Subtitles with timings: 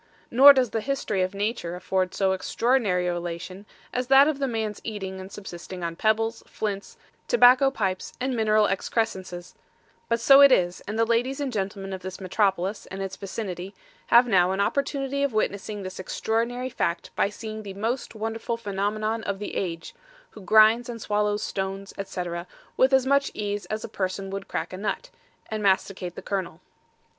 [0.31, 4.47] Nor does the History of Nature afford so extraordinary a relation as that of the
[4.47, 9.53] man's eating and subsisting on pebbles, flints, tobacco pipes and mineral excrescences;
[10.09, 13.75] but so it is and the Ladies and Gentlemen of this Metropolis and its vicinity
[14.07, 19.21] have now an opportunity of witnessing this extraordinary Fact by seeing the Most Wonderful Phenomenon
[19.25, 19.93] of the Age,
[20.31, 24.73] who Grinds and Swallows stones, etc., with as much ease as a Person would crack
[24.73, 25.11] a nut,
[25.51, 26.59] and masticate the kernel.